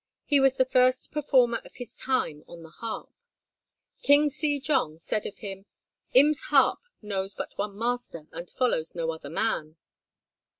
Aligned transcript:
He 0.25 0.39
was 0.39 0.55
the 0.55 0.65
first 0.65 1.11
performer 1.11 1.59
of 1.63 1.75
his 1.75 1.93
time 1.93 2.43
on 2.47 2.63
the 2.63 2.71
harp. 2.71 3.11
King 4.01 4.31
Se 4.31 4.59
jong 4.59 4.97
said 4.97 5.27
of 5.27 5.37
him, 5.37 5.67
"Im's 6.15 6.41
harp 6.45 6.79
knows 7.03 7.35
but 7.35 7.55
one 7.55 7.77
master, 7.77 8.25
and 8.31 8.49
follows 8.49 8.95
no 8.95 9.11
other 9.11 9.29
man." 9.29 9.77